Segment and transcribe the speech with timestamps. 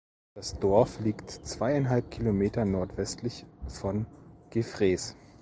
[0.33, 4.07] Das Dorf liegt zweieinhalb Kilometer nordwestlich von
[4.49, 5.15] Gefrees.